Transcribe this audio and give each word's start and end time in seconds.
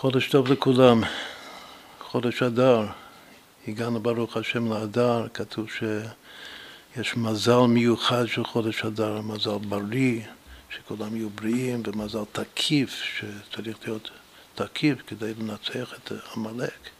חודש 0.00 0.28
טוב 0.28 0.52
לכולם, 0.52 1.00
חודש 2.00 2.42
אדר, 2.42 2.86
הגענו 3.68 4.00
ברוך 4.00 4.36
השם 4.36 4.72
לאדר, 4.72 5.26
כתוב 5.34 5.66
שיש 5.70 7.16
מזל 7.16 7.60
מיוחד 7.68 8.26
של 8.26 8.44
חודש 8.44 8.84
אדר, 8.84 9.20
מזל 9.20 9.58
בריא, 9.68 10.20
שכולם 10.70 11.16
יהיו 11.16 11.30
בריאים, 11.30 11.82
ומזל 11.86 12.24
תקיף, 12.32 12.90
שצריך 12.90 13.76
להיות 13.84 14.10
תקיף 14.54 14.98
כדי 15.06 15.32
לנצח 15.34 15.94
את 15.94 16.12
עמלק. 16.36 16.90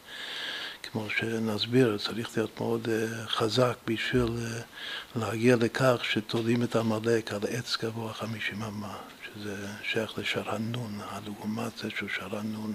כמו 0.83 1.07
שנסביר, 1.17 1.97
צריך 1.97 2.37
להיות 2.37 2.61
מאוד 2.61 2.87
אה, 2.89 3.27
חזק 3.27 3.75
בשביל 3.87 4.37
אה, 4.37 4.61
להגיע 5.15 5.55
לכך 5.55 6.01
שתולים 6.03 6.63
את 6.63 6.75
עמלק 6.75 7.33
על 7.33 7.41
עץ 7.49 7.77
גבוה 7.83 8.13
חמישים 8.13 8.63
אמה, 8.63 8.97
שזה 9.39 9.67
שייך 9.83 10.17
לשרנון, 10.17 10.99
הלעומת 11.09 11.77
זה 11.77 11.89
של 11.89 12.07
שרנון. 12.09 12.73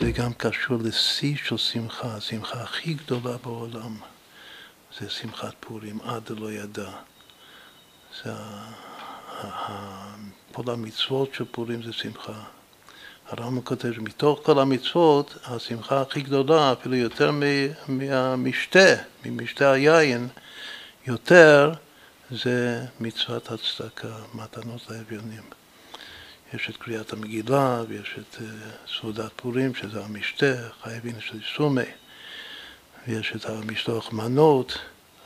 זה 0.00 0.10
גם 0.10 0.32
קשור 0.32 0.78
לשיא 0.84 1.36
של 1.44 1.56
שמחה, 1.56 2.16
השמחה 2.16 2.62
הכי 2.62 2.94
גדולה 2.94 3.36
בעולם 3.36 3.96
זה 4.98 5.10
שמחת 5.10 5.54
פורים, 5.60 6.00
עד 6.00 6.30
לא 6.30 6.52
ידע. 6.52 6.90
זה 8.24 8.32
כל 10.52 10.72
המצוות 10.72 11.34
של 11.34 11.44
פורים 11.50 11.82
זה 11.82 11.92
שמחה. 11.92 12.42
הרמב"ם 13.28 13.60
כותב 13.62 13.92
שמתוך 13.92 14.40
כל 14.42 14.58
המצוות, 14.58 15.38
השמחה 15.44 16.00
הכי 16.00 16.20
גדולה, 16.20 16.72
אפילו 16.72 16.96
יותר 16.96 17.30
מהמשתה, 17.88 18.94
ממשתה 19.24 19.72
היין, 19.72 20.28
יותר 21.06 21.72
זה 22.34 22.86
מצוות 23.00 23.50
הצדקה, 23.50 24.16
מתנות 24.34 24.90
לאביונים. 24.90 25.42
יש 26.54 26.70
את 26.70 26.76
קריאת 26.76 27.12
המגילה 27.12 27.82
ויש 27.88 28.16
את 28.18 28.36
uh, 28.36 28.42
סעודת 29.00 29.30
פורים, 29.36 29.74
שזה 29.74 30.04
המשתה, 30.04 30.54
חייבים 30.82 31.20
של 31.20 31.38
סומי, 31.56 31.82
ויש 33.06 33.32
את 33.36 33.44
המשלוח 33.44 34.12
מנות, 34.12 34.78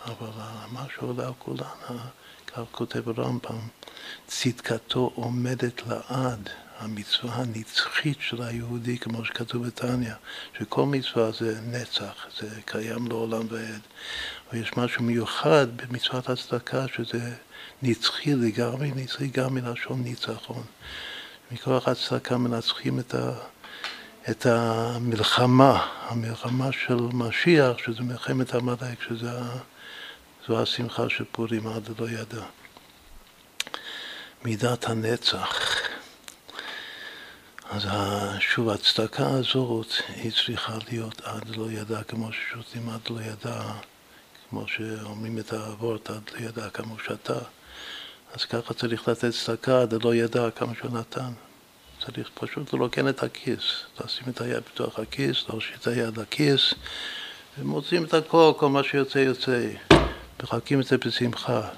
אבל 0.05 0.31
מה 0.73 0.87
שעולה 0.95 1.27
על 1.27 1.33
כולן, 1.39 1.99
כך 2.47 2.63
כותב 2.71 3.09
הרמב"ם, 3.09 3.59
צדקתו 4.27 5.11
עומדת 5.15 5.83
לעד. 5.87 6.51
המצווה 6.79 7.35
הנצחית 7.35 8.17
של 8.21 8.43
היהודי, 8.43 8.99
כמו 8.99 9.25
שכתוב 9.25 9.67
בתניא, 9.67 10.13
שכל 10.59 10.87
מצווה 10.87 11.31
זה 11.33 11.61
נצח, 11.61 12.27
זה 12.41 12.49
קיים 12.65 13.07
לעולם 13.07 13.47
ועד. 13.51 13.81
ויש 14.53 14.77
משהו 14.77 15.03
מיוחד 15.03 15.67
במצוות 15.77 16.29
הצדקה, 16.29 16.89
שזה 16.89 17.33
נצחי 17.83 18.35
לגמרי, 18.35 18.91
נצחי 18.95 19.27
גם 19.27 19.55
מלשון 19.55 20.03
ניצחון. 20.03 20.65
מכוח 21.53 21.89
הצדקה 21.89 22.39
מנצחים 22.39 22.99
את, 22.99 23.15
ה, 23.15 23.33
את 24.31 24.47
המלחמה, 24.47 25.87
המלחמה 26.01 26.73
של 26.73 27.01
משיח, 27.13 27.79
שזה 27.79 28.03
מלחמת 28.03 28.55
עמלק, 28.55 29.03
שזו 29.09 30.63
השמחה 30.63 31.09
של 31.09 31.25
פורים 31.33 31.67
עד 31.67 31.89
לא 31.99 32.09
ידע. 32.09 32.43
מידת 34.45 34.85
הנצח. 34.85 35.66
אז 37.77 37.87
שוב, 38.39 38.69
הצדקה 38.69 39.29
הזאת 39.29 39.87
היא 40.17 40.33
צריכה 40.33 40.79
להיות 40.91 41.21
עד 41.25 41.49
לא 41.57 41.71
ידע, 41.71 42.03
כמו 42.03 42.31
ששותים 42.33 42.89
עד 42.89 43.01
לא 43.11 43.21
ידע, 43.21 43.63
כמו 44.51 44.69
שאומרים 44.69 45.39
את 45.39 45.53
העבורת 45.53 46.11
עד 46.11 46.31
לא 46.35 46.47
ידע 46.47 46.71
כמו 46.71 46.99
שתה. 46.99 47.39
אז 48.35 48.45
ככה 48.45 48.75
צריך 48.75 49.09
לתת 49.09 49.31
צדקה 49.31 49.83
עד 49.83 50.05
לא 50.05 50.15
ידע 50.15 50.51
כמה 50.51 50.73
שהוא 50.79 50.91
נתן. 50.99 51.33
צריך 52.05 52.31
פשוט 52.35 52.73
לרוקן 52.73 53.09
את 53.09 53.23
הכיס, 53.23 53.63
לשים 54.05 54.25
את 54.29 54.41
היד 54.41 54.63
בתוך 54.73 54.99
הכיס, 54.99 55.45
להושיט 55.49 55.83
את 55.83 55.87
היד 55.87 56.19
לכיס, 56.19 56.75
ומוצאים 57.59 58.05
את 58.05 58.15
הכל, 58.15 58.53
כל 58.57 58.69
מה 58.69 58.83
שיוצא 58.85 59.19
יוצא. 59.19 59.69
מחלקים 60.43 60.81
את 60.81 60.87
זה 60.87 60.99
בשמחה. 60.99 61.69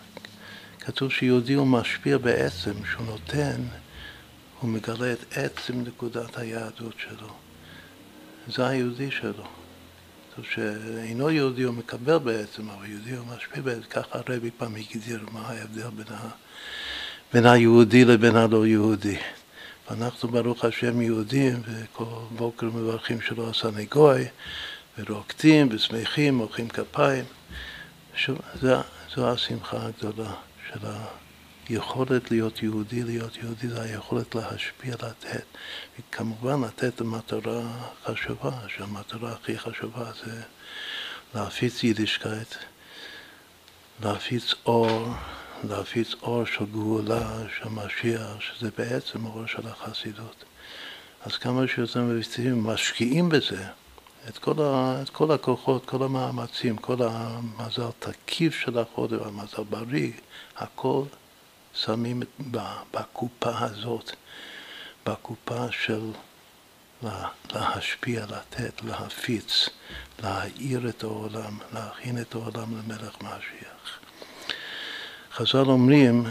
כתוב 0.81 1.13
שיהודי 1.13 1.55
הוא 1.55 1.67
משפיע 1.67 2.19
בעצם, 2.19 2.73
שהוא 2.93 3.07
נותן 3.07 3.61
הוא 4.61 4.71
מגלה 4.71 5.13
את 5.13 5.39
עצם 5.39 5.83
נקודת 5.83 6.39
היהדות 6.39 6.95
שלו. 6.99 7.35
זה 8.49 8.67
היהודי 8.67 9.11
שלו. 9.11 9.45
זאת 10.37 10.47
שאינו 10.55 11.31
יהודי 11.31 11.63
הוא 11.63 11.75
מקבל 11.75 12.19
בעצם, 12.19 12.71
אבל 12.71 12.87
יהודי 12.87 13.17
הוא 13.17 13.27
משפיע 13.27 13.63
בעצם. 13.63 13.83
ככה 13.91 14.19
הרבי 14.19 14.51
פעם 14.59 14.75
הגדיר 14.77 15.27
מה 15.33 15.41
ההבדל 15.41 15.89
בין, 15.89 16.07
ה... 16.11 16.29
בין 17.33 17.47
היהודי 17.47 18.05
לבין 18.05 18.37
הלא 18.37 18.67
יהודי. 18.67 19.17
ואנחנו 19.91 20.29
ברוך 20.29 20.65
השם 20.65 21.01
יהודים, 21.01 21.63
וכל 21.65 22.05
בוקר 22.37 22.67
מברכים 22.67 23.21
שלא 23.21 23.51
עשה 23.51 23.69
נגוי, 23.77 24.25
ורוקדים 24.99 25.69
ושמחים, 25.71 26.35
מוחאים 26.35 26.69
כפיים. 26.69 27.25
שוב, 28.15 28.39
זו 29.15 29.33
השמחה 29.33 29.87
הגדולה 29.87 30.33
של 30.73 30.87
ה... 30.87 31.28
יכולת 31.71 32.31
להיות 32.31 32.63
יהודי, 32.63 33.03
להיות 33.03 33.37
יהודי 33.37 33.69
זה 33.69 33.83
היכולת 33.83 34.35
להשפיע, 34.35 34.95
לתת. 34.95 35.45
וכמובן 35.99 36.65
לתת 36.65 37.01
למטרה 37.01 37.63
חשובה, 38.05 38.53
שהמטרה 38.69 39.33
הכי 39.33 39.59
חשובה 39.59 40.11
זה 40.25 40.43
להפיץ 41.35 41.85
יידישקייט, 41.85 42.55
להפיץ 44.03 44.55
אור, 44.67 45.09
להפיץ 45.65 46.15
אור 46.23 46.45
של 46.45 46.65
גאולה, 46.73 47.39
של 47.59 47.69
משיח, 47.69 48.41
שזה 48.41 48.71
בעצם 48.79 49.27
אור 49.27 49.47
של 49.47 49.69
החסידות. 49.69 50.45
אז 51.23 51.37
כמה 51.37 51.67
שיותר 51.67 52.03
מבצעים 52.03 52.65
משקיעים 52.65 53.29
בזה, 53.29 53.65
את 54.29 54.39
כל, 54.39 54.55
ה, 54.63 55.03
את 55.03 55.09
כל 55.11 55.31
הכוחות, 55.31 55.87
כל 55.87 56.03
המאמצים, 56.03 56.77
כל 56.77 56.97
המזל 57.01 57.91
תקיף 57.99 58.55
של 58.55 58.79
החודש, 58.79 59.19
המזל 59.25 59.63
בריא, 59.71 60.13
הכל 60.57 61.03
שמים 61.75 62.23
בקופה 62.91 63.59
הזאת, 63.59 64.11
בקופה 65.07 65.67
של 65.71 66.11
להשפיע, 67.55 68.27
לתת, 68.27 68.83
להפיץ, 68.83 69.69
להאיר 70.23 70.89
את 70.89 71.03
העולם, 71.03 71.59
להכין 71.73 72.21
את 72.21 72.35
העולם 72.35 72.79
למלך 72.79 73.17
משיח. 73.23 73.99
חז"ל 75.33 75.59
אומרים 75.59 76.25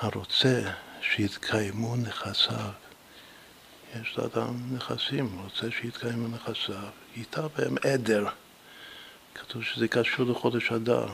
שהרוצה 0.00 0.62
שיתקיימו 1.00 1.96
נכסיו, 1.96 2.70
יש 4.00 4.18
לאדם 4.18 4.76
נכסים, 4.76 5.38
רוצה 5.42 5.66
שיתקיימו 5.80 6.28
נכסיו, 6.28 6.88
ייטע 7.16 7.46
בהם 7.56 7.74
עדר. 7.84 8.26
כתוב 9.34 9.62
שזה 9.62 9.88
קשור 9.88 10.26
לחודש 10.26 10.72
אדר. 10.72 11.06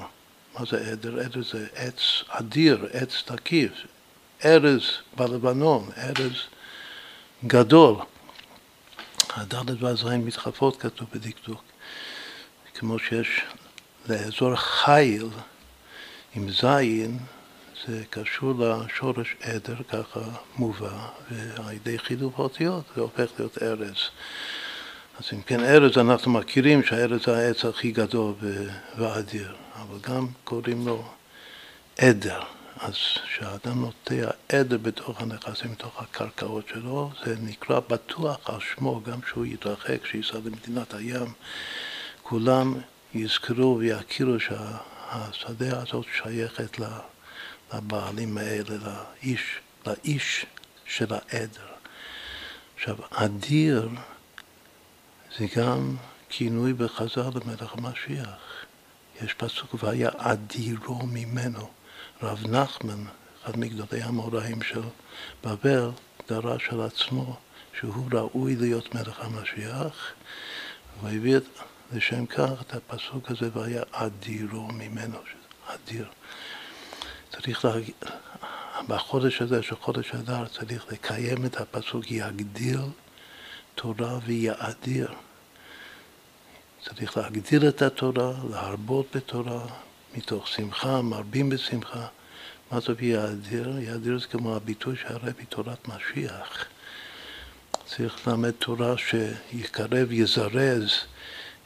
מה 0.54 0.64
זה 0.70 0.90
עדר? 0.92 1.20
עדר 1.20 1.42
זה 1.42 1.66
עץ 1.74 2.00
אדיר, 2.28 2.86
עץ 2.92 3.22
תקיף, 3.24 3.72
ארז 4.44 4.82
בלבנון, 5.16 5.90
ארז 5.96 6.42
גדול. 7.46 7.96
הדלת 9.30 9.82
והזין 9.82 10.24
מתחלפות 10.24 10.80
כתוב 10.80 11.08
בדקדוק, 11.14 11.62
כמו 12.74 12.98
שיש 12.98 13.40
לאזור 14.08 14.56
חיל 14.56 15.28
עם 16.34 16.50
זין, 16.50 17.18
זה 17.86 18.04
קשור 18.10 18.54
לשורש 18.58 19.36
עדר, 19.40 19.76
ככה 19.88 20.20
מובא, 20.56 21.08
ועל 21.30 21.72
ידי 21.72 21.98
חילוף 21.98 22.40
האותיות 22.40 22.84
זה 22.96 23.00
הופך 23.00 23.30
להיות 23.38 23.62
ארז. 23.62 23.96
אז 25.18 25.24
אם 25.32 25.42
כן 25.42 25.60
ארז 25.64 25.98
אנחנו 25.98 26.32
מכירים 26.32 26.82
שהארז 26.82 27.24
זה 27.24 27.36
העץ 27.36 27.64
הכי 27.64 27.90
גדול 27.92 28.34
ואדיר. 28.98 29.54
אבל 29.74 29.98
גם 30.00 30.26
קוראים 30.44 30.86
לו 30.86 31.04
עדר. 31.98 32.40
אז 32.80 32.94
כשאדם 33.24 33.80
נוטע 33.80 34.30
עדר 34.48 34.78
בתוך 34.78 35.20
הנכסים, 35.20 35.72
בתוך 35.72 36.02
הקרקעות 36.02 36.68
שלו, 36.68 37.10
זה 37.24 37.34
נקרא 37.42 37.80
בטוח 37.80 38.38
על 38.44 38.60
שמו, 38.60 39.00
גם 39.02 39.20
כשהוא 39.20 39.46
יתרחק, 39.46 40.02
כשייסע 40.02 40.38
למדינת 40.44 40.94
הים, 40.94 41.32
כולם 42.22 42.74
יזכרו 43.14 43.78
ויכירו 43.78 44.40
שהשדה 44.40 45.82
הזאת 45.82 46.06
שייכת 46.16 46.76
לבעלים 47.74 48.38
האלה, 48.38 48.76
לאיש, 49.22 49.42
לאיש 49.86 50.46
של 50.86 51.06
העדר. 51.10 51.68
עכשיו, 52.76 52.96
אדיר 53.10 53.88
זה 55.36 55.46
גם 55.56 55.96
כינוי 56.28 56.72
בחז"ל 56.72 57.30
למלך 57.34 57.72
המשיח. 57.72 58.64
יש 59.22 59.34
פסוק 59.34 59.74
והיה 59.82 60.10
אדירו 60.16 61.06
ממנו. 61.06 61.68
רב 62.22 62.46
נחמן, 62.46 63.04
אחד 63.42 63.58
מגדולי 63.58 64.02
המוראים 64.02 64.62
של 64.62 64.82
בבל, 65.44 65.90
דרש 66.28 66.68
על 66.68 66.80
עצמו 66.80 67.36
שהוא 67.80 68.08
ראוי 68.12 68.56
להיות 68.56 68.94
מלך 68.94 69.20
המשיח, 69.20 70.12
והביא 71.02 71.38
לשם 71.92 72.26
כך 72.26 72.50
את 72.60 72.74
הפסוק 72.74 73.30
הזה 73.30 73.48
והיה 73.52 73.82
אדירו 73.92 74.68
ממנו, 74.68 75.18
אדיר. 75.66 76.06
צריך 77.30 77.64
להגיד, 77.64 77.94
בחודש 78.88 79.42
הזה 79.42 79.62
של 79.62 79.76
חודש 79.76 80.14
אדר 80.14 80.46
צריך 80.46 80.92
לקיים 80.92 81.46
את 81.46 81.60
הפסוק 81.60 82.10
יגדיל 82.10 82.80
תורה 83.80 84.18
ויאדיר. 84.26 85.08
צריך 86.84 87.16
להגדיל 87.16 87.68
את 87.68 87.82
התורה, 87.82 88.32
להרבות 88.50 89.16
בתורה, 89.16 89.66
מתוך 90.16 90.48
שמחה, 90.48 91.02
מרבים 91.02 91.48
בשמחה. 91.48 92.06
מה 92.70 92.80
זה 92.80 92.92
יאדיר? 93.00 93.78
יאדיר 93.78 94.18
זה 94.18 94.26
כמו 94.26 94.56
הביטוי 94.56 94.96
שהרבי 94.96 95.44
תורת 95.48 95.88
משיח. 95.88 96.64
צריך 97.86 98.28
ללמד 98.28 98.50
תורה 98.50 98.94
שיקרב, 98.98 100.12
יזרז 100.12 100.90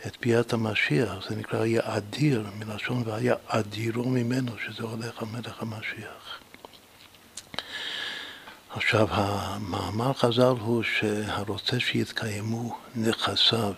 את 0.07 0.17
ביאת 0.21 0.53
המשיח, 0.53 1.29
זה 1.29 1.37
נקרא 1.37 1.65
יאדיר, 1.65 2.47
מלשון 2.59 3.03
והיה 3.07 3.35
אדירו 3.47 4.09
ממנו, 4.09 4.53
שזה 4.59 4.83
הולך 4.83 5.23
המלך 5.23 5.63
המשיח. 5.63 6.41
עכשיו, 8.75 9.09
המאמר 9.11 10.13
חז"ל 10.13 10.55
הוא 10.61 10.83
שהרוצה 10.83 11.81
שיתקיימו 11.81 12.79
נכסיו, 12.95 13.75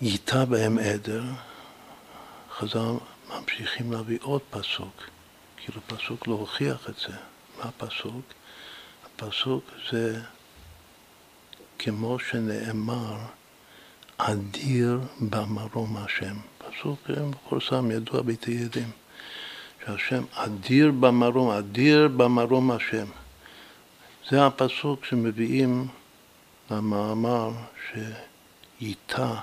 ייטע 0.00 0.44
בהם 0.44 0.78
עדר, 0.78 1.22
חז"ל 2.56 2.94
ממשיכים 3.28 3.92
להביא 3.92 4.18
עוד 4.22 4.40
פסוק, 4.50 5.02
כאילו 5.56 5.80
פסוק 5.86 6.26
לא 6.26 6.34
הוכיח 6.34 6.88
את 6.88 6.94
זה. 6.96 7.16
מה 7.58 7.64
הפסוק? 7.64 8.24
הפסוק 9.04 9.64
זה 9.92 10.20
כמו 11.78 12.18
שנאמר, 12.18 13.16
אדיר 14.16 15.00
במרום 15.20 15.96
השם. 15.96 16.36
פסוק 16.58 17.10
מפורסם, 17.10 17.90
ידוע 17.90 18.22
בתהילים, 18.22 18.90
שהשם 19.86 20.24
אדיר 20.34 20.90
במרום, 20.90 21.50
אדיר 21.50 22.08
במרום 22.08 22.70
השם. 22.70 23.06
זה 24.30 24.46
הפסוק 24.46 25.04
שמביאים 25.04 25.88
למאמר 26.70 27.50
שייטע 28.80 29.34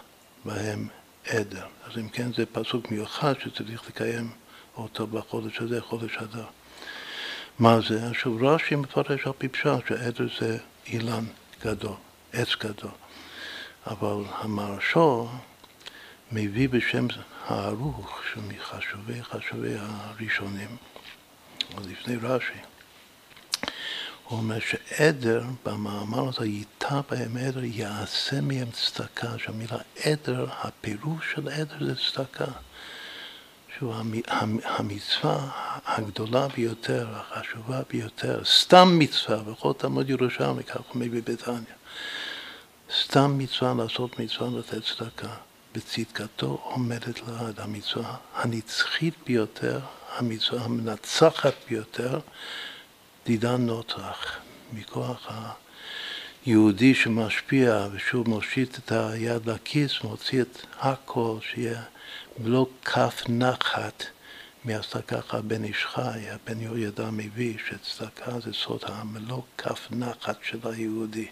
בהם 0.46 0.88
עדר. 1.28 1.66
אז 1.86 1.98
אם 1.98 2.10
כן 2.10 2.34
זה 2.34 2.46
פסוק 2.46 2.92
מיוחד 2.92 3.34
שצריך 3.40 3.88
לקיים 3.88 4.30
אותו 4.78 5.08
בחודש 5.08 5.60
הזה, 5.60 5.82
חודש 5.82 6.18
אדר. 6.18 6.46
מה 7.60 7.80
זה? 7.90 8.08
עכשיו 8.10 8.38
רש"י 8.42 8.76
מפרש 8.76 9.28
על 9.28 9.34
פי 9.38 9.48
פשט 9.48 9.88
שהעדר 9.88 10.28
זה 10.40 10.58
אילן 10.88 11.26
גדול, 11.66 11.96
עץ 12.34 12.56
גדול. 12.56 12.92
אבל 13.88 14.24
המרשו 14.38 15.28
מביא 16.32 16.70
בשם 16.70 17.08
הערוך, 17.48 18.20
שמחשובי 18.34 19.24
חשובי 19.24 19.74
הראשונים, 19.78 20.78
לפני 21.88 22.16
רש"י, 22.16 22.60
הוא 24.24 24.40
אומר 24.40 24.60
שעדר, 24.60 25.44
במאמר 25.66 26.30
הזה, 26.30 26.46
ייטע 26.46 27.02
בהם 27.10 27.38
עדר, 27.38 27.64
יעשה 27.64 28.42
מהם 28.42 28.68
צדקה, 28.72 29.38
שהמילה 29.38 29.78
עדר, 30.04 30.48
הפירוש 30.52 31.32
של 31.36 31.48
עדר 31.50 31.86
זה 31.86 31.96
צדקה. 31.96 32.52
שהוא 33.78 33.96
המצווה 34.64 35.50
הגדולה 35.86 36.48
ביותר, 36.48 37.08
החשובה 37.12 37.82
ביותר, 37.90 38.42
סתם 38.46 39.00
מצווה, 39.00 39.38
בכל 39.38 39.74
תלמוד 39.78 40.10
ירושלמי, 40.10 40.64
כך 40.64 40.76
הוא 40.76 41.02
מביא 41.02 41.22
בתניא. 41.26 41.76
סתם 43.04 43.38
מצווה 43.38 43.74
לעשות 43.74 44.20
מצווה 44.20 44.60
לתת 44.60 44.84
צדקה. 44.84 45.36
בצדקתו 45.76 46.62
עומדת 46.64 47.20
לעד 47.28 47.60
המצווה 47.60 48.16
הנצחית 48.34 49.14
ביותר, 49.26 49.80
המצווה 50.18 50.64
המנצחת 50.64 51.54
ביותר, 51.70 52.20
דידה 53.26 53.58
נוצח, 53.58 54.38
מכוח 54.74 55.28
היהודי 56.46 56.96
שמשפיע 56.96 57.88
ושוב 57.92 58.30
מושיט 58.30 58.78
את 58.78 58.92
היד 58.92 59.46
לכיס, 59.46 59.92
מוציא 60.04 60.42
את 60.42 60.66
הכל, 60.80 61.38
שיהיה 61.42 61.82
בלא 62.38 62.68
כף 62.86 63.24
נחת 63.30 64.04
מהצדקה 64.66 65.38
הבן 65.38 65.64
איש 65.64 65.86
חי, 65.86 66.30
הבן 66.30 66.62
יהוידע 66.62 67.10
מביא 67.12 67.58
שצדקה 67.70 68.40
זה 68.40 68.54
סוד 68.54 68.82
המלוא 68.86 69.42
כף 69.58 69.88
נחת 69.92 70.38
של 70.44 70.60
היהודי, 70.64 71.28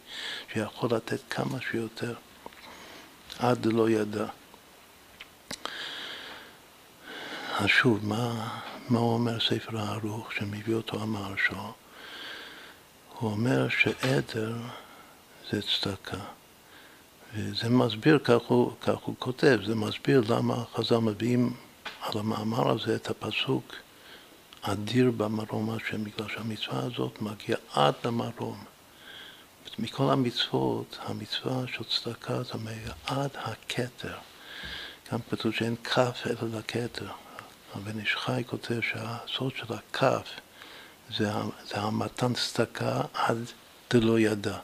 שיכול 0.53 0.89
לתת 0.95 1.19
כמה 1.30 1.57
שיותר 1.71 2.13
עד 3.39 3.65
לא 3.65 3.89
ידע. 3.89 4.25
אז 7.59 7.68
שוב, 7.68 8.06
מה, 8.06 8.50
מה 8.89 9.00
אומר 9.00 9.39
ספר 9.39 9.77
הערוך 9.77 10.33
שמביא 10.33 10.75
אותו 10.75 11.01
המהרש"א? 11.01 11.56
הוא 13.19 13.31
אומר 13.31 13.69
שעדר 13.69 14.53
זה 15.51 15.62
צדקה. 15.62 16.18
וזה 17.33 17.69
מסביר, 17.69 18.19
כך 18.24 18.41
הוא, 18.47 18.71
כך 18.81 18.97
הוא 19.03 19.15
כותב, 19.19 19.59
זה 19.65 19.75
מסביר 19.75 20.24
למה 20.30 20.63
חז"ל 20.75 20.97
מביאים 20.97 21.53
על 22.01 22.19
המאמר 22.19 22.69
הזה 22.69 22.95
את 22.95 23.09
הפסוק 23.09 23.75
אדיר 24.62 25.12
במרום 25.18 25.69
השם, 25.69 26.03
בגלל 26.03 26.27
שהמצווה 26.30 26.80
הזאת 26.83 27.21
מגיעה 27.21 27.59
עד 27.74 27.94
למרום. 28.06 28.63
מכל 29.80 30.12
המצוות, 30.12 30.98
המצווה 31.01 31.68
של 31.68 31.83
צדקה 31.83 32.44
זה 32.44 32.54
מגיע 32.54 32.94
עד 33.06 33.30
הכתר. 33.36 34.16
גם 35.12 35.19
כתוב 35.30 35.54
שאין 35.54 35.75
כף 35.83 36.21
אלא 36.25 36.60
לכתר. 36.60 37.07
הבן 37.75 38.00
איש 38.00 38.16
חי 38.16 38.44
כותב 38.48 38.80
שהסוד 38.81 39.56
של 39.56 39.74
הכף 39.74 40.27
זה, 41.18 41.30
זה 41.68 41.77
המתן 41.77 42.33
צדקה 42.33 43.01
עד 43.13 43.38
דלא 43.89 44.19
ידע. 44.19 44.57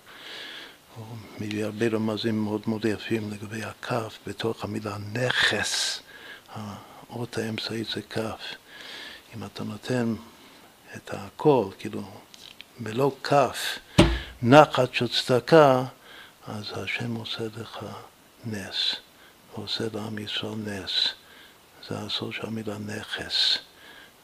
הוא 0.96 1.06
מביא 1.40 1.66
הרבה 1.66 1.88
רמזים 1.88 2.44
מאוד 2.44 2.62
מאוד 2.68 2.86
יפים 2.86 3.32
לגבי 3.32 3.64
הכף 3.64 4.18
בתוך 4.28 4.64
המילה 4.64 4.98
נכס. 5.14 6.00
האות 6.56 7.38
האמצעית 7.38 7.88
זה 7.88 8.02
כף. 8.02 8.42
אם 9.36 9.44
אתה 9.44 9.64
נותן 9.64 10.16
את 10.96 11.10
הכל, 11.14 11.66
כאילו, 11.80 12.04
מלוא 12.80 13.12
כף, 13.24 13.80
נחת 14.48 14.94
של 14.94 15.08
צדקה, 15.08 15.84
אז 16.48 16.74
השם 16.76 17.16
עושה 17.16 17.44
לך 17.58 17.86
נס, 18.46 18.96
עושה 19.54 19.84
לעם 19.94 20.18
ישראל 20.18 20.56
נס. 20.66 21.08
זה 21.90 21.98
הסוד 21.98 22.34
של 22.34 22.48
המילה 22.48 22.78
נכס. 22.78 23.58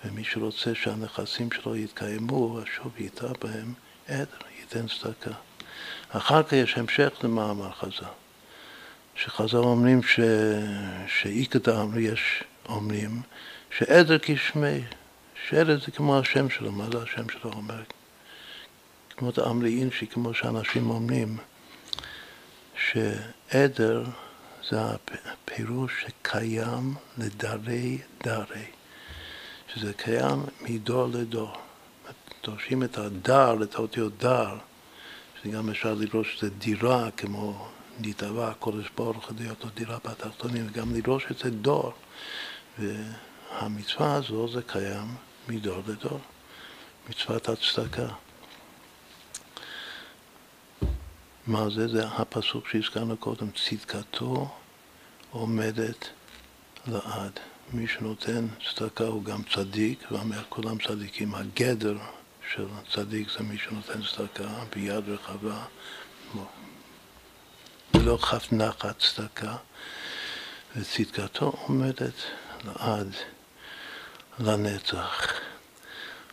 ומי 0.05 0.23
שרוצה 0.23 0.75
שהנכסים 0.75 1.49
שלו 1.51 1.75
יתקיימו, 1.75 2.59
שוב 2.75 2.91
ייטע 2.97 3.27
בהם 3.41 3.73
עדר, 4.07 4.37
ייתן 4.59 4.87
צדקה. 4.87 5.31
אחר 6.09 6.43
כך 6.43 6.53
יש 6.53 6.77
המשך 6.77 7.11
למאמר 7.23 7.71
חז"ל, 7.71 8.05
שחז"ל 9.15 9.57
אומרים 9.57 10.03
ש... 10.03 10.19
דאמר 11.63 11.99
יש 11.99 12.43
אומרים 12.69 13.21
שעדר 13.77 14.17
כשמי, 14.21 14.81
שעדר 15.47 15.79
זה 15.79 15.91
כמו 15.91 16.19
השם 16.19 16.49
שלו, 16.49 16.71
מה 16.71 16.85
זה 16.91 17.03
השם 17.03 17.29
שלו 17.29 17.51
אומר? 17.53 17.81
כמו 19.21 19.31
דאמרי 19.31 19.79
אינשי, 19.79 20.07
כמו 20.07 20.33
שאנשים 20.33 20.89
אומרים, 20.89 21.37
שעדר 22.75 24.03
זה 24.69 24.79
הפירוש 25.25 25.91
שקיים 26.01 26.95
לדרי 27.17 27.97
דרי, 28.23 28.65
שזה 29.73 29.93
קיים 29.93 30.43
מדור 30.61 31.07
לדור. 31.07 31.53
דורשים 32.43 32.83
את 32.83 32.97
הדר, 32.97 33.63
את 33.63 33.75
האותיות 33.75 34.17
דר, 34.17 34.57
שזה 35.41 35.51
גם 35.51 35.69
אפשר 35.69 35.93
לדרוש 35.93 36.43
את 36.43 36.57
דירה, 36.57 37.11
כמו 37.17 37.67
נתבע 37.99 38.49
הקודש 38.49 38.89
ברוך 38.97 39.31
להיות 39.39 39.63
לו 39.63 39.69
דירה 39.69 39.97
בתחתונים, 40.05 40.67
וגם 40.69 40.95
לדרוש 40.95 41.25
את 41.31 41.45
דור. 41.45 41.93
והמצווה 42.79 44.13
הזו 44.13 44.47
זה 44.47 44.61
קיים 44.61 45.15
מדור 45.47 45.81
לדור, 45.87 46.19
מצוות 47.09 47.49
הצדקה. 47.49 48.07
מה 51.47 51.69
זה? 51.69 51.87
זה 51.87 52.07
הפסוק 52.07 52.67
שהזכרנו 52.67 53.17
קודם, 53.17 53.47
צדקתו 53.51 54.49
עומדת 55.31 56.09
לעד. 56.87 57.39
מי 57.73 57.87
שנותן 57.87 58.47
צדקה 58.75 59.03
הוא 59.03 59.23
גם 59.23 59.43
צדיק, 59.43 60.11
ואומר 60.11 60.43
כולם 60.49 60.77
צדיקים. 60.87 61.35
הגדר 61.35 61.97
של 62.53 62.65
צדיק 62.93 63.27
זה 63.37 63.43
מי 63.43 63.57
שנותן 63.57 64.01
צדקה 64.03 64.63
ביד 64.75 65.09
רחבה, 65.09 65.65
ולא 67.93 68.17
כף 68.17 68.51
נחת 68.51 68.99
צדקה, 68.99 69.55
וצדקתו 70.75 71.53
עומדת 71.65 72.13
לעד, 72.63 73.15
לנצח. 74.39 75.33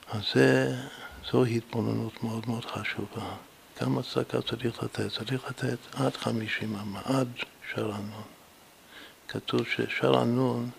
אז 0.09 0.23
זה, 0.35 0.77
זו 1.33 1.45
התבוננות 1.45 2.23
מאוד 2.23 2.49
מאוד 2.49 2.65
חשובה. 2.65 3.37
כמה 3.78 4.02
צדקה 4.02 4.42
צריך 4.42 4.82
לתת? 4.82 5.12
צריך 5.12 5.44
לתת 5.49 5.78
עד 5.94 6.16
חמישים 6.16 6.76
אמה, 6.76 7.00
עד 7.04 7.28
שרנון. 7.73 8.23
כתוב 9.28 9.61
ששרנון 9.66 10.70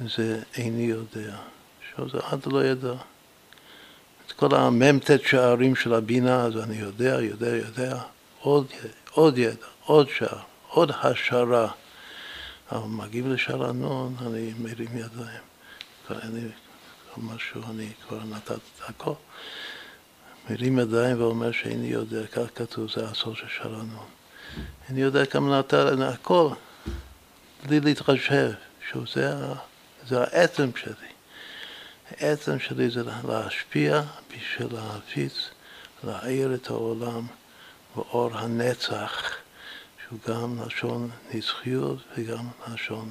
זה 0.00 0.42
איני 0.56 0.82
יודע, 0.82 1.36
שזה 1.90 2.18
עד 2.22 2.46
לא 2.46 2.64
ידע. 2.64 2.92
את 4.26 4.32
כל 4.32 4.54
המ"ט 4.54 5.10
שערים 5.26 5.76
של 5.76 5.94
הבינה, 5.94 6.42
אז 6.42 6.56
אני 6.56 6.76
יודע, 6.76 7.18
יודע, 7.20 7.56
יודע, 7.56 8.02
עוד, 8.40 8.66
עוד 9.10 9.38
ידע, 9.38 9.66
עוד 9.84 10.08
שער, 10.16 10.38
עוד 10.68 10.90
השערה. 11.02 11.70
אבל 12.72 12.88
מגיב 12.88 13.26
לשער 13.26 13.64
הנון, 13.64 14.14
אני 14.26 14.52
מרים 14.58 14.96
ידיים. 14.96 15.44
אני, 16.10 16.48
משהו, 17.16 17.60
אני 17.70 17.88
כבר 18.08 18.18
נתתי 18.24 18.52
את 18.52 18.88
הכל. 18.88 19.14
מרים 20.50 20.78
ידיים 20.78 21.20
ואומר 21.20 21.52
שאיני 21.52 21.86
יודע, 21.86 22.26
כך 22.26 22.42
כתוב, 22.54 22.90
זה 22.90 23.08
הסוד 23.08 23.36
של 23.36 23.48
שער 23.48 23.74
הנון. 23.74 24.06
אני 24.90 25.00
יודע 25.00 25.26
כמה 25.26 25.58
נתן, 25.58 26.02
הכל, 26.02 26.48
בלי 27.66 27.80
להתחשב, 27.80 28.50
שזה 28.92 29.36
זה 30.06 30.20
העצם 30.20 30.70
שלי. 30.76 31.08
העצם 32.10 32.58
שלי 32.58 32.90
זה 32.90 33.02
להשפיע 33.28 34.02
בשביל 34.28 34.68
להפיץ, 34.72 35.50
להאיר 36.04 36.54
את 36.54 36.70
העולם 36.70 37.26
באור 37.96 38.38
הנצח, 38.38 39.36
שהוא 40.04 40.18
גם 40.28 40.58
לשון 40.66 41.10
נצחיות 41.34 41.98
וגם 42.16 42.48
לשון 42.72 43.10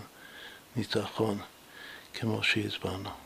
ניצחון, 0.75 1.37
כמו 2.13 2.43
שהסברנו. 2.43 3.22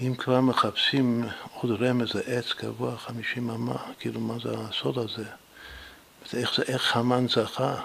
אם 0.00 0.14
כבר 0.14 0.40
מחפשים 0.40 1.24
עוד 1.54 1.82
רמז 1.82 2.14
לעץ 2.14 2.52
גבוה 2.62 2.96
חמישים 2.96 3.50
אמה, 3.50 3.92
כאילו 3.98 4.20
מה 4.20 4.34
זה 4.42 4.50
הסוד 4.58 4.98
הזה? 4.98 5.24
איך, 6.34 6.60
איך 6.68 6.96
המן 6.96 7.26
זכה, 7.28 7.82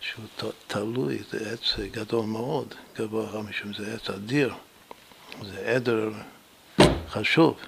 שהוא 0.00 0.24
תלוי, 0.66 1.22
זה 1.30 1.52
עץ 1.52 1.74
גדול 1.90 2.26
מאוד, 2.26 2.74
גבוה 2.98 3.32
חמישים, 3.32 3.72
זה 3.74 3.94
עץ 3.94 4.10
אדיר, 4.10 4.54
זה 5.42 5.58
עדר 5.58 6.10
חשוב. 7.08 7.58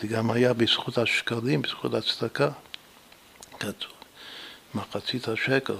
זה 0.00 0.06
גם 0.06 0.30
היה 0.30 0.52
בזכות 0.52 0.98
השקלים, 0.98 1.62
בזכות 1.62 1.94
הצדקה, 1.94 2.48
כתוב. 3.58 3.92
מחצית 4.74 5.28
השקל, 5.28 5.76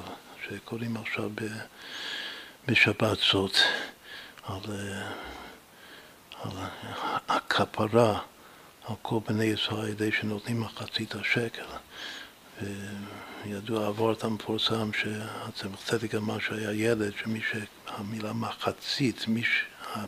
שקוראים 0.49 0.97
עכשיו 0.97 1.31
בשבת 2.67 3.19
זאת, 3.33 3.57
על, 4.43 4.57
על 4.57 4.73
הכפרה 7.29 8.21
על 8.85 8.95
כל 9.03 9.19
בני 9.29 9.45
ישראל 9.45 9.81
על 9.81 9.89
ידי 9.89 10.13
שנותנים 10.13 10.61
מחצית 10.61 11.15
השקל. 11.15 11.65
וידוע 13.45 13.87
עבורת 13.87 14.25
המפורסם 14.25 14.91
שהצמח 14.93 15.85
צדק 15.85 16.15
אמר 16.15 16.39
שהיה 16.39 16.73
ילד, 16.73 17.13
שמי 17.23 17.41
שהמילה 17.41 18.33
מחצית, 18.33 19.29
מי 19.29 19.43
ש... 19.43 19.65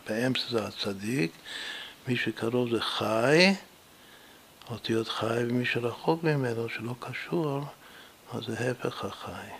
באמצע 0.08 0.40
זה 0.50 0.66
הצדיק, 0.66 1.32
מי 2.08 2.16
שקרוב 2.16 2.70
זה 2.70 2.80
חי, 2.80 3.54
אותיות 4.70 5.08
חי, 5.08 5.44
ומי 5.48 5.64
שרחוק 5.64 6.24
ממנו, 6.24 6.68
שלא 6.68 6.94
קשור, 7.00 7.64
אז 8.32 8.42
זה 8.46 8.70
הפך 8.70 9.04
החי. 9.04 9.50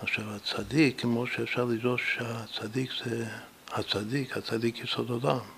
עכשיו 0.00 0.34
הצדיק, 0.34 1.00
כמו 1.00 1.26
שאפשר 1.26 1.64
לדרוש 1.64 2.18
שהצדיק 2.18 2.90
זה 3.04 3.26
הצדיק, 3.72 4.36
הצדיק 4.36 4.84
יסוד 4.84 5.10
עולם. 5.10 5.55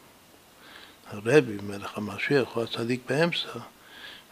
הרבי, 1.10 1.58
מלך 1.62 1.98
המשיח, 1.98 2.48
הוא 2.54 2.62
הצדיק 2.62 3.00
באמצע, 3.08 3.58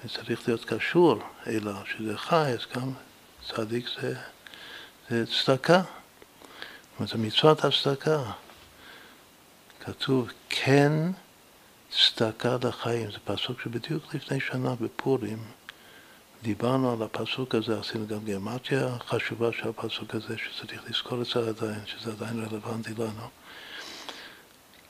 וצריך 0.05 0.49
להיות 0.49 0.65
קשור 0.65 1.19
אליו, 1.47 1.77
שזה 1.97 2.19
חי, 2.19 2.53
אז 2.53 2.67
גם 2.77 2.93
צדיק 3.49 3.87
זה, 4.01 4.15
זה 5.11 5.25
צדקה. 5.27 5.83
זאת 5.83 6.99
אומרת, 6.99 7.11
זה 7.11 7.19
מצוות 7.19 7.65
הצדקה. 7.65 8.23
כתוב 9.81 10.29
כן 10.49 10.93
צדקה 11.91 12.57
לחיים, 12.63 13.11
זה 13.11 13.19
פסוק 13.25 13.61
שבדיוק 13.61 14.15
לפני 14.15 14.41
שנה 14.41 14.75
בפורים 14.81 15.39
דיברנו 16.43 16.93
על 16.93 17.03
הפסוק 17.03 17.55
הזה, 17.55 17.79
עשינו 17.81 18.07
גם 18.07 18.25
גיאומטיה 18.25 18.89
חשובה 19.09 19.53
של 19.53 19.69
הפסוק 19.69 20.15
הזה, 20.15 20.35
שצריך 20.39 20.83
לזכור 20.91 21.23
את 21.23 21.27
זה 21.27 21.49
עדיין, 21.49 21.81
שזה 21.87 22.11
עדיין 22.13 22.45
רלוונטי 22.45 22.95
לנו. 22.99 23.29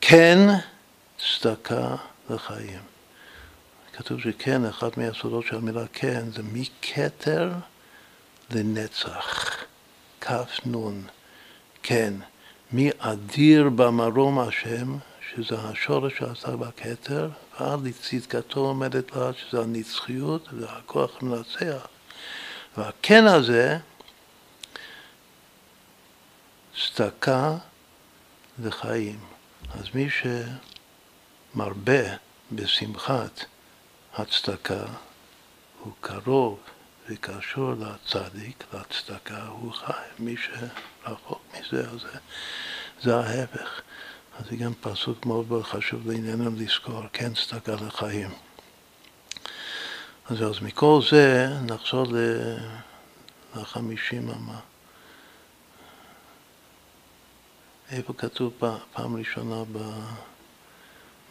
כן 0.00 0.38
צדקה 1.18 1.96
לחיים. 2.30 2.80
כתוב 3.92 4.20
שכן, 4.20 4.64
אחד 4.64 4.88
מהסודות 4.96 5.46
של 5.46 5.56
המילה 5.56 5.84
כן, 5.92 6.30
זה 6.30 6.42
מכתר 6.42 7.52
לנצח. 8.50 9.66
נון, 10.64 11.02
כן. 11.82 12.14
מאדיר 12.72 13.68
במרום 13.68 14.38
השם, 14.38 14.96
שזה 15.30 15.56
השורש 15.58 16.18
שעשה 16.18 16.56
בכתר, 16.56 17.28
ועד 17.60 17.86
לצדקתו 17.86 18.60
עומדת 18.60 19.16
לה, 19.16 19.30
שזה 19.32 19.60
הנצחיות 19.60 20.48
והכוח 20.52 21.22
מנצח. 21.22 21.86
והכן 22.76 23.26
הזה, 23.26 23.78
צדקה 26.76 27.56
וחיים. 28.58 29.18
אז 29.74 29.84
מי 29.94 30.10
שמרבה 31.56 32.16
בשמחת 32.52 33.44
הצדקה, 34.14 34.84
הוא 35.80 35.92
קרוב 36.00 36.58
וקשור 37.08 37.72
לצדיק, 37.72 38.64
לצדקה, 38.74 39.46
הוא 39.46 39.72
חי. 39.72 39.92
מי 40.18 40.36
שרחוק 40.36 41.42
מזה, 41.50 41.90
אז 41.90 42.00
זה, 42.00 42.18
זה 43.02 43.16
ההפך. 43.16 43.80
אז 44.38 44.46
זה 44.50 44.56
גם 44.56 44.72
פסוק 44.80 45.26
מאוד 45.26 45.48
מאוד 45.48 45.62
חשוב 45.62 46.10
לענייננו 46.10 46.50
לזכור, 46.56 47.02
כן 47.12 47.34
צדקה 47.34 47.74
לחיים. 47.86 48.30
אז, 50.26 50.42
אז 50.42 50.62
מכל 50.62 51.00
זה 51.10 51.48
נחזור 51.62 52.06
לחמישים 53.56 54.30
אמה. 54.30 54.60
איפה 57.90 58.12
כתוב 58.12 58.52
פעם 58.92 59.16
ראשונה 59.16 59.64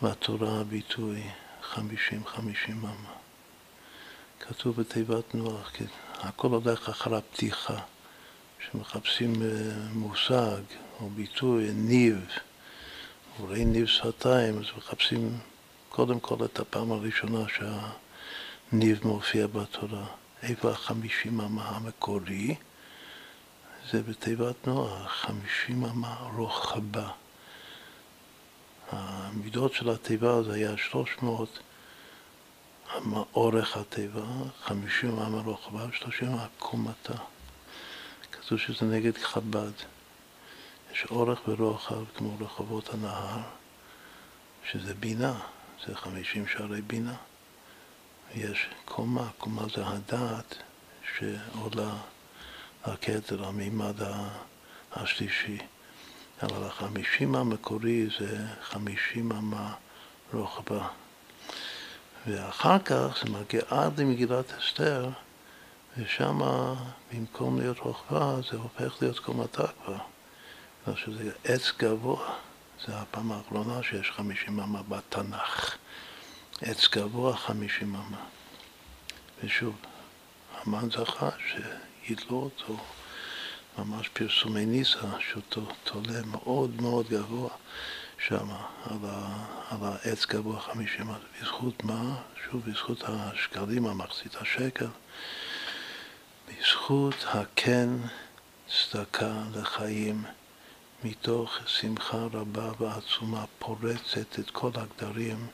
בתורה 0.02 0.60
הביטוי 0.60 1.24
חמישים 1.62 2.26
חמישים 2.26 2.80
אמה? 2.80 3.16
כתוב 4.40 4.82
בתיבת 4.82 5.36
נוח, 5.36 5.70
כי 5.70 5.84
הכל 6.14 6.48
הולך 6.48 6.90
אחר 6.90 7.16
הפתיחה, 7.16 7.78
שמחפשים 8.60 9.34
אה, 9.42 9.48
מושג 9.94 10.62
או 11.00 11.10
ביטוי, 11.10 11.72
ניב. 11.74 12.28
וראי 13.42 13.66
ניב 13.66 13.86
שפתיים, 13.86 14.58
אז 14.58 14.66
מחפשים 14.78 15.38
קודם 15.90 16.20
כל 16.20 16.46
את 16.46 16.60
הפעם 16.60 16.92
הראשונה 16.92 17.40
שהניב 17.50 19.08
מופיע 19.08 19.48
בתורה. 19.48 20.06
איפה 20.44 20.72
החמישים 20.72 21.42
אמה 21.42 21.70
המקורי? 21.70 22.56
זה 23.92 24.04
בתיבת 24.04 24.68
נוח, 24.68 25.08
חמישים 25.08 25.86
אמה 25.86 26.16
רוחבה. 26.36 27.10
המידות 28.92 29.74
של 29.74 29.90
התיבה 29.90 30.44
זה 30.44 30.54
היה 30.54 30.78
שלוש 30.78 31.18
מאות 31.22 31.60
אמה 32.98 33.24
אורך 33.34 33.78
התיבה, 33.78 34.26
חמישים 34.64 35.20
אמה 35.20 35.42
רוחבה 35.42 35.86
ושלושים 35.90 36.28
אמה 36.28 36.48
קומתה. 36.60 37.14
כתוב 38.32 38.60
שזה 38.60 38.86
נגד 38.86 39.18
חב"ד. 39.18 39.72
יש 40.92 41.06
אורך 41.12 41.42
ורוחב 41.48 42.04
כמו 42.16 42.38
רחובות 42.40 42.94
הנהר, 42.94 43.42
שזה 44.72 44.94
בינה, 44.94 45.40
זה 45.88 45.96
חמישים 45.96 46.48
שערי 46.48 46.82
בינה. 46.82 47.16
יש 48.36 48.70
קומה, 48.86 49.30
קומה 49.38 49.62
זה 49.76 49.88
הדעת 49.88 50.56
שעולה 51.18 51.94
לכתר, 52.88 53.46
המימד 53.46 53.96
השלישי. 54.92 55.58
אבל 56.44 56.64
החמישים 56.64 57.36
המקורי 57.36 58.08
זה 58.20 58.38
חמישים 58.62 59.32
אמה 59.32 59.74
רוחבה. 60.34 60.88
ואחר 62.28 62.80
כך 62.80 63.18
זה 63.24 63.30
מגיע 63.32 63.62
עד 63.70 64.00
למגילת 64.00 64.54
אסתר, 64.60 65.10
ושם 65.98 66.40
במקום 67.14 67.60
להיות 67.60 67.80
רוחבה 67.80 68.36
זה 68.52 68.58
הופך 68.58 69.02
להיות 69.02 69.20
קומתה 69.20 69.68
כבר. 69.68 69.98
בגלל 70.84 70.96
שזה 70.96 71.32
עץ 71.44 71.72
גבוה, 71.80 72.36
זה 72.86 72.98
הפעם 72.98 73.32
האחרונה 73.32 73.84
שיש 73.84 74.12
חמישים 74.12 74.60
אמה 74.60 74.82
בתנ"ך. 74.90 75.76
עץ 76.62 76.88
גבוה 76.88 77.38
חמישים 77.38 77.96
אמה. 77.96 78.18
ושוב, 79.44 79.76
המן 80.54 80.90
זכה 80.92 81.30
שיתלו 81.48 82.38
אותו, 82.38 82.78
ממש 83.78 84.10
פרסומי 84.10 84.66
ניסה, 84.66 85.20
שהוא 85.20 85.44
תולה 85.84 86.22
מאוד 86.32 86.82
מאוד 86.82 87.08
גבוה 87.10 87.50
שם, 88.18 88.48
על, 88.84 88.98
על 89.70 89.78
העץ 89.82 90.26
גבוה 90.26 90.60
חמישים 90.60 91.02
אמה. 91.02 91.18
בזכות 91.42 91.84
מה? 91.84 92.16
שוב, 92.46 92.70
בזכות 92.70 93.04
השקלים, 93.08 93.86
המחצית 93.86 94.36
השקל. 94.36 94.88
בזכות 96.48 97.26
הכן 97.28 97.90
צדקה 98.68 99.34
לחיים. 99.56 100.24
מתוך 101.04 101.60
שמחה 101.66 102.28
רבה 102.34 102.72
ועצומה 102.80 103.46
פורצת 103.60 104.40
את 104.40 104.50
כל 104.52 104.72
הגדרים 104.76 105.48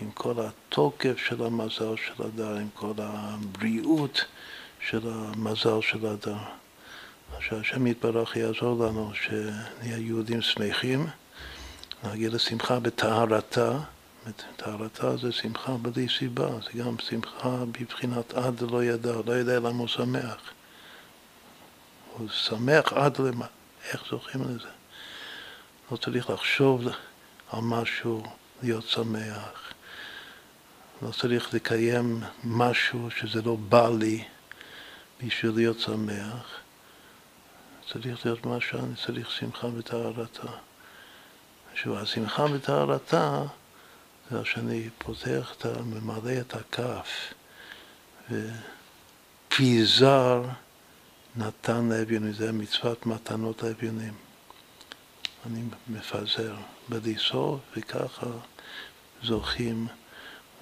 עם 0.00 0.10
כל 0.10 0.34
התוקף 0.38 1.16
של 1.16 1.44
המזל 1.44 1.96
של 1.96 2.22
הדר, 2.22 2.56
עם 2.56 2.68
כל 2.74 2.92
הבריאות 2.98 4.24
של 4.88 5.00
המזל 5.04 5.80
של 5.80 6.06
הדר. 6.06 6.38
שהשם 7.40 7.86
יתברך 7.86 8.36
יעזור 8.36 8.84
לנו 8.84 9.12
שנהיה 9.14 9.98
יהודים 9.98 10.42
שמחים, 10.42 11.06
להגיע 12.04 12.30
לשמחה 12.32 12.80
בטהרתה, 12.80 13.78
טהרתה 14.56 15.16
זה 15.16 15.32
שמחה 15.32 15.72
בלי 15.82 16.06
סיבה, 16.18 16.48
זה 16.48 16.78
גם 16.78 16.98
שמחה 16.98 17.64
בבחינת 17.72 18.34
עד 18.34 18.60
לא 18.60 18.84
ידע, 18.84 19.12
לא 19.26 19.32
יודע 19.32 19.60
למה 19.60 19.78
הוא 19.78 19.88
שמח. 19.88 20.36
הוא 22.16 22.28
שמח 22.28 22.92
עד 22.92 23.18
למה, 23.18 23.46
איך 23.92 24.04
זוכים 24.10 24.42
לזה? 24.42 24.68
לא 25.92 25.96
צריך 25.96 26.30
לחשוב 26.30 26.84
על 27.52 27.60
משהו, 27.60 28.22
להיות 28.62 28.88
שמח. 28.88 29.72
לא 31.02 31.10
צריך 31.10 31.54
לקיים 31.54 32.20
משהו 32.44 33.10
שזה 33.10 33.42
לא 33.42 33.56
בא 33.56 33.88
לי 33.88 34.24
בשביל 35.24 35.52
להיות 35.54 35.80
שמח. 35.80 36.63
צריך 37.92 38.26
להיות 38.26 38.46
משהו, 38.46 38.78
אני 38.78 38.94
צריך 39.06 39.30
שמחה 39.30 39.68
בטהרתה. 39.68 40.48
שוב, 41.74 41.96
השמחה 41.96 42.46
בטהרתה 42.46 43.42
זה 44.30 44.44
שאני 44.44 44.88
פותח, 44.98 45.54
את 45.58 45.66
ממלא 45.66 46.40
את 46.40 46.54
הכף 46.54 47.34
ופיזר 49.50 50.42
נתן 51.36 51.88
לאביונים, 51.88 52.32
זה 52.32 52.52
מצוות 52.52 53.06
מתנות 53.06 53.62
לאביונים. 53.62 54.14
אני 55.46 55.62
מפזר 55.88 56.54
בליסור 56.88 57.58
וככה 57.76 58.26
זוכים 59.22 59.86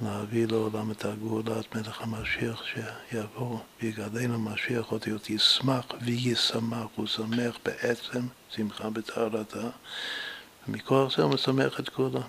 להביא 0.03 0.47
לעולם 0.47 0.91
את 0.91 1.05
הגאולה, 1.05 1.61
את 1.61 1.75
מלך 1.75 2.01
המשיח 2.03 2.63
שיבוא 2.65 3.59
ויגדלנו 3.83 4.39
משיח 4.39 4.87
עוד 4.87 5.03
להיות 5.07 5.31
ישמח 5.31 5.85
וישמח, 6.05 6.87
הוא 6.97 7.07
שמח 7.07 7.59
בעצם, 7.65 8.21
שמחה 8.51 8.91
בטהרתה, 8.91 9.69
ומכוח 10.69 11.17
זה 11.17 11.23
הוא 11.23 11.35
משמח 11.35 11.81
את 11.81 11.89
כולם, 11.89 12.29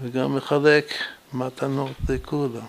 וגם 0.00 0.36
מחלק 0.36 0.92
מתנות 1.32 1.92
לכולם, 2.08 2.66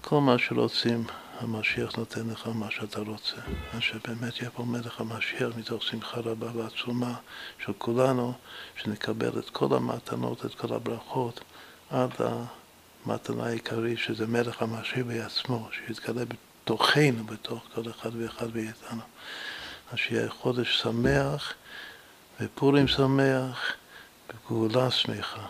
כל 0.00 0.20
מה 0.20 0.38
שרוצים 0.38 1.04
המשיח 1.40 1.96
נותן 1.96 2.30
לך 2.30 2.48
מה 2.54 2.70
שאתה 2.70 3.00
רוצה, 3.00 3.36
אז 3.72 3.80
שבאמת 3.80 4.42
יבוא 4.42 4.64
מלך 4.66 5.00
המשיח 5.00 5.56
מתוך 5.56 5.82
שמחה 5.82 6.20
רבה 6.20 6.46
ועצומה 6.54 7.14
של 7.64 7.72
כולנו, 7.78 8.32
שנקבל 8.76 9.38
את 9.38 9.50
כל 9.50 9.76
המתנות, 9.76 10.44
את 10.44 10.54
כל 10.54 10.74
הברכות, 10.74 11.40
עד 11.90 12.10
המתנה 13.06 13.46
העיקרית, 13.46 13.98
שזה 13.98 14.26
מלך 14.26 14.62
המשיח 14.62 15.06
בעצמו, 15.06 15.68
שיתגלה 15.72 16.22
בתוכנו, 16.24 17.24
בתוך 17.24 17.64
כל 17.74 17.90
אחד 17.90 18.10
ואחד 18.16 18.56
מאיתנו. 18.56 19.02
אז 19.92 19.98
שיהיה 19.98 20.30
חודש 20.30 20.80
שמח 20.82 21.52
ופורים 22.40 22.88
שמח 22.88 23.72
וגאולה 24.28 24.90
שמחה. 24.90 25.46